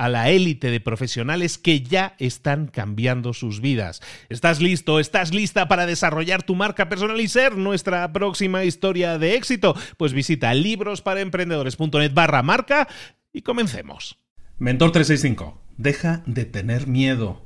a 0.00 0.08
la 0.08 0.30
élite 0.30 0.70
de 0.70 0.80
profesionales 0.80 1.58
que 1.58 1.82
ya 1.82 2.14
están 2.18 2.68
cambiando 2.68 3.34
sus 3.34 3.60
vidas. 3.60 4.00
¿Estás 4.30 4.62
listo? 4.62 4.98
¿Estás 4.98 5.34
lista 5.34 5.68
para 5.68 5.84
desarrollar 5.84 6.42
tu 6.42 6.54
marca 6.54 6.88
personal 6.88 7.20
y 7.20 7.28
ser 7.28 7.58
nuestra 7.58 8.10
próxima 8.10 8.64
historia 8.64 9.18
de 9.18 9.34
éxito? 9.34 9.76
Pues 9.98 10.14
visita 10.14 10.54
librosparaemprendedores.net 10.54 12.14
barra 12.14 12.42
marca 12.42 12.88
y 13.30 13.42
comencemos. 13.42 14.18
Mentor 14.56 14.92
365, 14.92 15.60
deja 15.76 16.22
de 16.24 16.46
tener 16.46 16.86
miedo. 16.86 17.44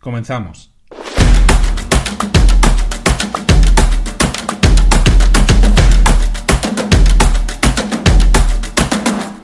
Comenzamos. 0.00 0.71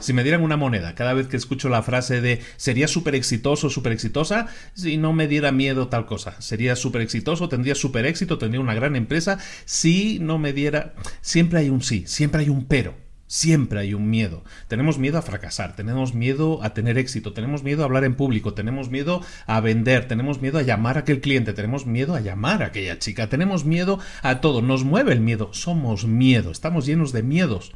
Si 0.08 0.14
me 0.14 0.22
dieran 0.22 0.42
una 0.42 0.56
moneda 0.56 0.94
cada 0.94 1.12
vez 1.12 1.28
que 1.28 1.36
escucho 1.36 1.68
la 1.68 1.82
frase 1.82 2.22
de 2.22 2.40
sería 2.56 2.88
súper 2.88 3.14
exitoso, 3.14 3.68
súper 3.68 3.92
exitosa, 3.92 4.46
si 4.72 4.96
no 4.96 5.12
me 5.12 5.28
diera 5.28 5.52
miedo 5.52 5.88
tal 5.88 6.06
cosa. 6.06 6.40
Sería 6.40 6.76
súper 6.76 7.02
exitoso, 7.02 7.50
tendría 7.50 7.74
súper 7.74 8.06
éxito, 8.06 8.38
tendría 8.38 8.62
una 8.62 8.72
gran 8.72 8.96
empresa, 8.96 9.38
si 9.66 10.18
no 10.18 10.38
me 10.38 10.54
diera... 10.54 10.94
Siempre 11.20 11.58
hay 11.58 11.68
un 11.68 11.82
sí, 11.82 12.04
siempre 12.06 12.40
hay 12.40 12.48
un 12.48 12.64
pero. 12.64 12.94
Siempre 13.26 13.80
hay 13.80 13.92
un 13.92 14.08
miedo. 14.08 14.44
Tenemos 14.68 14.96
miedo 14.96 15.18
a 15.18 15.22
fracasar, 15.22 15.76
tenemos 15.76 16.14
miedo 16.14 16.62
a 16.62 16.72
tener 16.72 16.96
éxito, 16.96 17.34
tenemos 17.34 17.62
miedo 17.62 17.82
a 17.82 17.84
hablar 17.84 18.04
en 18.04 18.14
público, 18.14 18.54
tenemos 18.54 18.88
miedo 18.88 19.20
a 19.46 19.60
vender, 19.60 20.08
tenemos 20.08 20.40
miedo 20.40 20.58
a 20.58 20.62
llamar 20.62 20.96
a 20.96 21.00
aquel 21.00 21.20
cliente, 21.20 21.52
tenemos 21.52 21.84
miedo 21.84 22.14
a 22.14 22.20
llamar 22.20 22.62
a 22.62 22.66
aquella 22.68 22.98
chica, 22.98 23.28
tenemos 23.28 23.66
miedo 23.66 23.98
a 24.22 24.40
todo. 24.40 24.62
Nos 24.62 24.84
mueve 24.84 25.12
el 25.12 25.20
miedo, 25.20 25.50
somos 25.52 26.06
miedo, 26.06 26.50
estamos 26.50 26.86
llenos 26.86 27.12
de 27.12 27.22
miedos. 27.22 27.72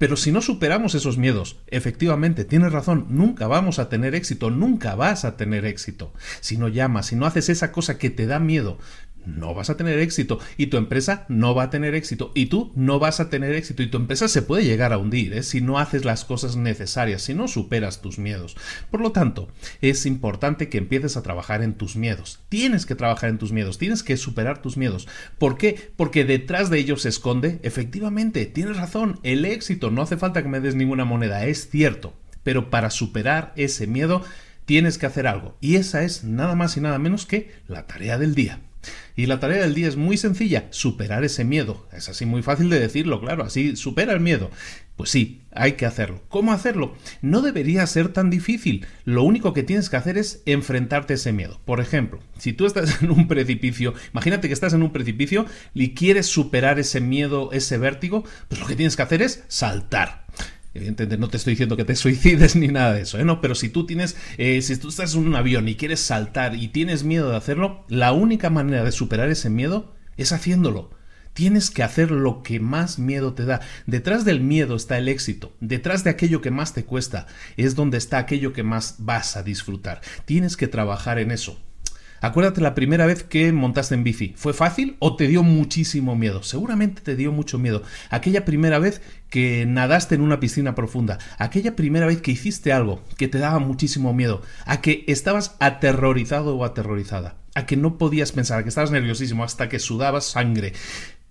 Pero 0.00 0.16
si 0.16 0.32
no 0.32 0.40
superamos 0.40 0.94
esos 0.94 1.18
miedos, 1.18 1.58
efectivamente, 1.66 2.46
tienes 2.46 2.72
razón, 2.72 3.04
nunca 3.10 3.46
vamos 3.48 3.78
a 3.78 3.90
tener 3.90 4.14
éxito, 4.14 4.48
nunca 4.48 4.94
vas 4.94 5.26
a 5.26 5.36
tener 5.36 5.66
éxito. 5.66 6.14
Si 6.40 6.56
no 6.56 6.68
llamas, 6.68 7.08
si 7.08 7.16
no 7.16 7.26
haces 7.26 7.50
esa 7.50 7.70
cosa 7.70 7.98
que 7.98 8.08
te 8.08 8.26
da 8.26 8.38
miedo, 8.38 8.78
no 9.26 9.54
vas 9.54 9.70
a 9.70 9.76
tener 9.76 9.98
éxito 9.98 10.38
y 10.56 10.66
tu 10.66 10.76
empresa 10.76 11.24
no 11.28 11.54
va 11.54 11.64
a 11.64 11.70
tener 11.70 11.94
éxito 11.94 12.32
y 12.34 12.46
tú 12.46 12.72
no 12.74 12.98
vas 12.98 13.20
a 13.20 13.30
tener 13.30 13.54
éxito 13.54 13.82
y 13.82 13.88
tu 13.88 13.96
empresa 13.96 14.28
se 14.28 14.42
puede 14.42 14.64
llegar 14.64 14.92
a 14.92 14.98
hundir 14.98 15.34
¿eh? 15.34 15.42
si 15.42 15.60
no 15.60 15.78
haces 15.78 16.04
las 16.04 16.24
cosas 16.24 16.56
necesarias, 16.56 17.22
si 17.22 17.34
no 17.34 17.48
superas 17.48 18.00
tus 18.00 18.18
miedos. 18.18 18.56
Por 18.90 19.00
lo 19.00 19.12
tanto, 19.12 19.48
es 19.80 20.06
importante 20.06 20.68
que 20.68 20.78
empieces 20.78 21.16
a 21.16 21.22
trabajar 21.22 21.62
en 21.62 21.74
tus 21.74 21.96
miedos. 21.96 22.40
Tienes 22.48 22.86
que 22.86 22.94
trabajar 22.94 23.30
en 23.30 23.38
tus 23.38 23.52
miedos, 23.52 23.78
tienes 23.78 24.02
que 24.02 24.16
superar 24.16 24.62
tus 24.62 24.76
miedos. 24.76 25.08
¿Por 25.38 25.56
qué? 25.56 25.92
Porque 25.96 26.24
detrás 26.24 26.70
de 26.70 26.78
ellos 26.78 27.02
se 27.02 27.08
esconde, 27.08 27.60
efectivamente, 27.62 28.46
tienes 28.46 28.76
razón, 28.76 29.20
el 29.22 29.44
éxito. 29.44 29.90
No 29.90 30.02
hace 30.02 30.16
falta 30.16 30.42
que 30.42 30.48
me 30.48 30.60
des 30.60 30.74
ninguna 30.74 31.04
moneda, 31.04 31.44
es 31.46 31.68
cierto. 31.68 32.14
Pero 32.42 32.70
para 32.70 32.90
superar 32.90 33.52
ese 33.56 33.86
miedo, 33.86 34.22
tienes 34.64 34.98
que 34.98 35.06
hacer 35.06 35.26
algo. 35.26 35.56
Y 35.60 35.76
esa 35.76 36.02
es 36.02 36.24
nada 36.24 36.54
más 36.54 36.76
y 36.76 36.80
nada 36.80 36.98
menos 36.98 37.26
que 37.26 37.50
la 37.66 37.86
tarea 37.86 38.18
del 38.18 38.34
día. 38.34 38.60
Y 39.16 39.26
la 39.26 39.40
tarea 39.40 39.62
del 39.62 39.74
día 39.74 39.88
es 39.88 39.96
muy 39.96 40.16
sencilla, 40.16 40.68
superar 40.70 41.24
ese 41.24 41.44
miedo. 41.44 41.86
Es 41.92 42.08
así 42.08 42.26
muy 42.26 42.42
fácil 42.42 42.70
de 42.70 42.80
decirlo, 42.80 43.20
claro, 43.20 43.44
así 43.44 43.76
supera 43.76 44.12
el 44.12 44.20
miedo. 44.20 44.50
Pues 44.96 45.10
sí, 45.10 45.42
hay 45.52 45.72
que 45.72 45.86
hacerlo. 45.86 46.22
¿Cómo 46.28 46.52
hacerlo? 46.52 46.94
No 47.22 47.40
debería 47.40 47.86
ser 47.86 48.12
tan 48.12 48.28
difícil. 48.28 48.86
Lo 49.04 49.22
único 49.22 49.54
que 49.54 49.62
tienes 49.62 49.88
que 49.88 49.96
hacer 49.96 50.18
es 50.18 50.42
enfrentarte 50.46 51.14
a 51.14 51.16
ese 51.16 51.32
miedo. 51.32 51.60
Por 51.64 51.80
ejemplo, 51.80 52.20
si 52.38 52.52
tú 52.52 52.66
estás 52.66 53.02
en 53.02 53.10
un 53.10 53.26
precipicio, 53.28 53.94
imagínate 54.12 54.48
que 54.48 54.54
estás 54.54 54.74
en 54.74 54.82
un 54.82 54.92
precipicio 54.92 55.46
y 55.74 55.94
quieres 55.94 56.26
superar 56.26 56.78
ese 56.78 57.00
miedo, 57.00 57.50
ese 57.52 57.78
vértigo, 57.78 58.24
pues 58.48 58.60
lo 58.60 58.66
que 58.66 58.76
tienes 58.76 58.96
que 58.96 59.02
hacer 59.02 59.22
es 59.22 59.44
saltar. 59.48 60.26
Evidentemente 60.72 61.18
no 61.18 61.28
te 61.28 61.36
estoy 61.36 61.54
diciendo 61.54 61.76
que 61.76 61.84
te 61.84 61.96
suicides 61.96 62.56
ni 62.56 62.68
nada 62.68 62.94
de 62.94 63.02
eso, 63.02 63.18
¿eh? 63.18 63.24
No, 63.24 63.40
pero 63.40 63.54
si 63.54 63.68
tú 63.68 63.86
tienes, 63.86 64.16
eh, 64.38 64.62
si 64.62 64.76
tú 64.76 64.88
estás 64.88 65.14
en 65.14 65.26
un 65.26 65.34
avión 65.34 65.68
y 65.68 65.76
quieres 65.76 66.00
saltar 66.00 66.54
y 66.54 66.68
tienes 66.68 67.04
miedo 67.04 67.30
de 67.30 67.36
hacerlo, 67.36 67.84
la 67.88 68.12
única 68.12 68.50
manera 68.50 68.84
de 68.84 68.92
superar 68.92 69.30
ese 69.30 69.50
miedo 69.50 69.94
es 70.16 70.32
haciéndolo. 70.32 70.90
Tienes 71.32 71.70
que 71.70 71.82
hacer 71.82 72.10
lo 72.10 72.42
que 72.42 72.58
más 72.58 72.98
miedo 72.98 73.34
te 73.34 73.44
da. 73.44 73.60
Detrás 73.86 74.24
del 74.24 74.40
miedo 74.40 74.74
está 74.74 74.98
el 74.98 75.08
éxito. 75.08 75.52
Detrás 75.60 76.02
de 76.02 76.10
aquello 76.10 76.40
que 76.40 76.50
más 76.50 76.74
te 76.74 76.84
cuesta 76.84 77.26
es 77.56 77.76
donde 77.76 77.98
está 77.98 78.18
aquello 78.18 78.52
que 78.52 78.64
más 78.64 78.96
vas 78.98 79.36
a 79.36 79.42
disfrutar. 79.42 80.00
Tienes 80.24 80.56
que 80.56 80.66
trabajar 80.66 81.18
en 81.18 81.30
eso. 81.30 81.60
Acuérdate 82.20 82.60
la 82.60 82.74
primera 82.74 83.06
vez 83.06 83.22
que 83.24 83.50
montaste 83.52 83.94
en 83.94 84.04
bici. 84.04 84.34
¿Fue 84.36 84.52
fácil 84.52 84.96
o 84.98 85.16
te 85.16 85.26
dio 85.26 85.42
muchísimo 85.42 86.16
miedo? 86.16 86.42
Seguramente 86.42 87.00
te 87.00 87.16
dio 87.16 87.32
mucho 87.32 87.58
miedo. 87.58 87.82
Aquella 88.10 88.44
primera 88.44 88.78
vez 88.78 89.00
que 89.30 89.64
nadaste 89.66 90.14
en 90.14 90.20
una 90.20 90.40
piscina 90.40 90.74
profunda. 90.74 91.18
Aquella 91.38 91.76
primera 91.76 92.06
vez 92.06 92.20
que 92.20 92.32
hiciste 92.32 92.72
algo 92.72 93.02
que 93.16 93.28
te 93.28 93.38
daba 93.38 93.58
muchísimo 93.58 94.12
miedo. 94.12 94.42
A 94.66 94.80
que 94.80 95.04
estabas 95.08 95.56
aterrorizado 95.60 96.56
o 96.56 96.64
aterrorizada. 96.64 97.36
A 97.54 97.66
que 97.66 97.76
no 97.76 97.96
podías 97.98 98.32
pensar, 98.32 98.58
a 98.58 98.62
que 98.62 98.68
estabas 98.68 98.90
nerviosísimo 98.90 99.42
hasta 99.42 99.68
que 99.68 99.78
sudabas 99.78 100.24
sangre. 100.24 100.74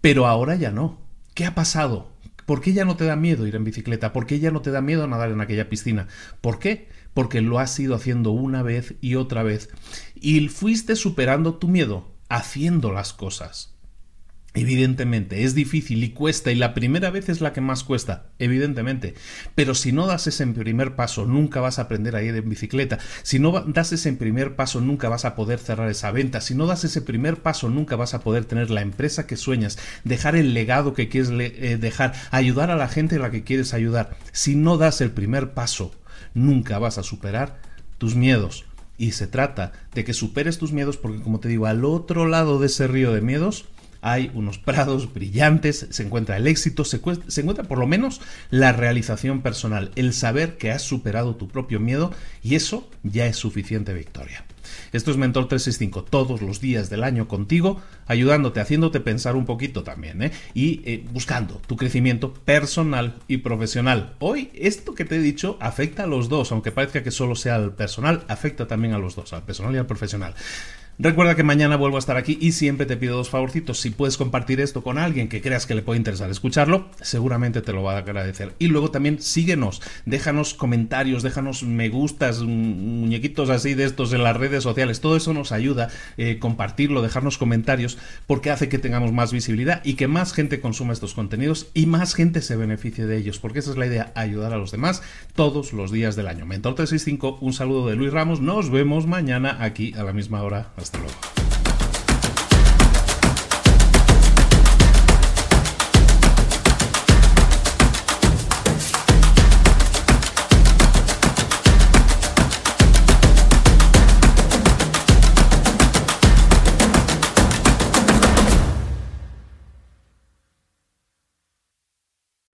Pero 0.02 0.26
ahora 0.26 0.56
ya 0.56 0.72
no. 0.72 1.00
¿Qué 1.36 1.46
ha 1.46 1.56
pasado? 1.56 2.10
¿Por 2.50 2.62
qué 2.62 2.74
ya 2.74 2.84
no 2.84 2.96
te 2.96 3.06
da 3.06 3.16
miedo 3.16 3.46
ir 3.46 3.56
en 3.56 3.64
bicicleta? 3.64 4.12
¿Por 4.12 4.26
qué 4.26 4.40
ya 4.40 4.50
no 4.50 4.64
te 4.64 4.72
da 4.72 4.82
miedo 4.82 5.06
nadar 5.06 5.30
en 5.30 5.40
aquella 5.40 5.70
piscina? 5.70 6.08
¿Por 6.42 6.58
qué? 6.58 6.88
Porque 7.14 7.42
lo 7.42 7.60
has 7.60 7.80
ido 7.80 7.94
haciendo 7.94 8.32
una 8.32 8.64
vez 8.64 8.96
y 9.02 9.14
otra 9.14 9.44
vez 9.44 9.70
y 10.16 10.48
fuiste 10.48 10.96
superando 10.96 11.60
tu 11.60 11.68
miedo 11.68 12.08
haciendo 12.28 12.92
las 12.92 13.14
cosas. 13.14 13.76
Evidentemente, 14.56 15.44
es 15.44 15.54
difícil 15.54 16.04
y 16.04 16.10
cuesta 16.10 16.52
y 16.52 16.56
la 16.56 16.74
primera 16.74 17.12
vez 17.12 17.30
es 17.30 17.40
la 17.40 17.54
que 17.54 17.62
más 17.62 17.84
cuesta, 17.84 18.30
evidentemente. 18.40 19.14
Pero 19.54 19.76
si 19.76 19.92
no 19.92 20.08
das 20.08 20.26
ese 20.26 20.48
primer 20.48 20.96
paso, 20.96 21.28
nunca 21.28 21.62
vas 21.62 21.78
a 21.78 21.84
aprender 21.84 22.16
a 22.16 22.24
ir 22.24 22.36
en 22.36 22.50
bicicleta. 22.50 22.98
Si 23.22 23.38
no 23.38 23.52
das 23.52 23.92
ese 23.92 24.12
primer 24.14 24.56
paso, 24.56 24.82
nunca 24.82 25.08
vas 25.08 25.24
a 25.24 25.36
poder 25.36 25.60
cerrar 25.60 25.88
esa 25.90 26.12
venta. 26.12 26.42
Si 26.42 26.56
no 26.56 26.66
das 26.66 26.84
ese 26.84 27.04
primer 27.04 27.38
paso, 27.44 27.70
nunca 27.70 27.96
vas 27.96 28.16
a 28.16 28.22
poder 28.22 28.46
tener 28.46 28.72
la 28.72 28.82
empresa 28.82 29.28
que 29.28 29.38
sueñas, 29.38 29.78
dejar 30.04 30.36
el 30.36 30.56
legado 30.56 30.96
que 30.96 31.10
quieres 31.10 31.30
eh, 31.30 31.78
dejar, 31.80 32.14
ayudar 32.32 32.72
a 32.72 32.76
la 32.76 32.88
gente 32.88 33.18
a 33.18 33.20
la 33.20 33.30
que 33.30 33.44
quieres 33.44 33.76
ayudar. 33.76 34.18
Si 34.32 34.56
no 34.56 34.78
das 34.78 35.00
el 35.02 35.12
primer 35.12 35.54
paso, 35.54 35.94
nunca 36.34 36.80
vas 36.80 36.98
a 36.98 37.04
superar 37.04 37.62
tus 38.00 38.16
miedos. 38.16 38.66
Y 38.98 39.12
se 39.12 39.28
trata 39.28 39.74
de 39.94 40.04
que 40.04 40.14
superes 40.14 40.58
tus 40.58 40.74
miedos 40.74 40.98
porque, 40.98 41.22
como 41.22 41.40
te 41.40 41.50
digo, 41.50 41.68
al 41.68 41.86
otro 41.86 42.26
lado 42.26 42.60
de 42.60 42.66
ese 42.66 42.88
río 42.88 43.14
de 43.14 43.22
miedos 43.22 43.70
hay 44.02 44.32
unos 44.34 44.58
prados 44.58 45.14
brillantes, 45.14 45.88
se 45.90 46.04
encuentra 46.04 46.38
el 46.38 46.48
éxito, 46.48 46.86
se, 46.86 46.98
encuentra 46.98 47.64
por 47.64 47.78
lo 47.78 47.88
menos 47.88 48.22
la 48.50 48.72
realización 48.72 49.42
personal, 49.42 49.92
el 49.96 50.14
saber 50.14 50.58
que 50.58 50.72
has 50.72 50.82
superado 50.82 51.36
tu 51.36 51.48
propio 51.48 51.80
miedo 51.80 52.12
y 52.44 52.56
eso 52.56 52.90
ya 53.04 53.26
es 53.26 53.38
suficiente 53.38 53.94
victoria. 53.94 54.46
Esto 54.92 55.12
es 55.12 55.18
Mentor 55.18 55.48
365, 55.48 56.04
todos 56.04 56.42
los 56.42 56.62
días 56.62 56.90
del 56.90 57.04
año 57.04 57.28
contigo, 57.28 57.82
ayudándote, 58.08 58.60
haciéndote 58.60 59.00
pensar 59.00 59.36
un 59.36 59.46
poquito 59.46 59.84
también, 59.84 60.22
¿eh? 60.22 60.32
y 60.54 60.82
eh, 60.86 61.06
buscando 61.12 61.62
tu 61.66 61.76
crecimiento 61.76 62.34
personal 62.34 63.16
y 63.28 63.38
profesional. 63.38 64.16
Hoy, 64.20 64.50
esto 64.54 64.94
que 64.94 65.06
te 65.06 65.16
he 65.16 65.20
dicho 65.20 65.58
afecta 65.60 66.04
a 66.04 66.08
los 66.08 66.30
dos, 66.30 66.52
aunque 66.52 66.72
parezca 66.72 67.04
que 67.04 67.12
solo 67.12 67.36
sea 67.36 67.56
al 67.56 67.74
personal, 67.74 68.24
afecta 68.28 68.68
también 68.68 68.94
a 68.94 69.00
los 69.00 69.16
dos, 69.16 69.34
al 69.34 69.44
personal 69.44 69.74
y 69.76 69.78
al 69.78 69.88
profesional. 69.88 70.36
Recuerda 71.02 71.34
que 71.34 71.44
mañana 71.44 71.78
vuelvo 71.78 71.96
a 71.96 72.00
estar 72.00 72.18
aquí 72.18 72.38
y 72.42 72.52
siempre 72.52 72.86
te 72.86 72.98
pido 72.98 73.16
dos 73.16 73.30
favorcitos. 73.30 73.80
Si 73.80 73.90
puedes 73.90 74.18
compartir 74.18 74.60
esto 74.60 74.84
con 74.84 74.98
alguien 74.98 75.30
que 75.30 75.40
creas 75.40 75.66
que 75.66 75.74
le 75.74 75.82
puede 75.82 75.98
interesar 75.98 76.30
escucharlo, 76.30 76.90
seguramente 77.00 77.62
te 77.62 77.72
lo 77.72 77.84
va 77.84 77.94
a 77.94 78.00
agradecer. 78.00 78.54
Y 78.60 78.68
luego 78.68 78.92
también 78.92 79.22
síguenos, 79.22 79.82
déjanos 80.06 80.54
comentarios, 80.54 81.24
déjanos 81.24 81.64
me 81.64 81.88
gustas, 81.88 82.42
muñequitos 82.42 83.50
así 83.50 83.76
de 83.76 83.86
estos 83.86 84.12
en 84.12 84.24
las 84.24 84.36
redes 84.36 84.62
sociales. 84.62 85.00
Todo 85.00 85.16
eso 85.16 85.34
nos 85.34 85.54
ayuda, 85.54 85.88
eh, 86.18 86.38
compartirlo, 86.38 87.02
dejarnos 87.02 87.38
comentarios, 87.38 87.98
porque 88.28 88.52
hace 88.52 88.68
que 88.68 88.78
tengamos 88.78 89.14
más 89.14 89.32
visibilidad 89.32 89.82
y 89.86 89.94
que 89.94 90.10
más 90.10 90.34
gente 90.34 90.60
consuma 90.60 90.92
estos 90.92 91.14
contenidos 91.14 91.68
y 91.74 91.86
más 91.86 92.14
gente 92.14 92.42
se 92.42 92.58
beneficie 92.58 93.06
de 93.06 93.16
ellos, 93.16 93.40
porque 93.40 93.60
esa 93.60 93.72
es 93.72 93.78
la 93.78 93.86
idea, 93.86 94.12
ayudar 94.16 94.52
a 94.52 94.58
los 94.58 94.72
demás 94.72 95.02
todos 95.34 95.72
los 95.72 95.94
días 95.94 96.18
del 96.18 96.28
año. 96.28 96.46
Mentor 96.46 96.76
365, 96.76 97.38
un 97.40 97.54
saludo 97.54 97.88
de 97.88 97.96
Luis 97.96 98.12
Ramos, 98.12 98.42
nos 98.42 98.70
vemos 98.70 99.08
mañana 99.08 99.60
aquí 99.62 99.94
a 99.98 100.04
la 100.04 100.12
misma 100.12 100.44
hora. 100.44 100.74
Luego. 100.98 101.39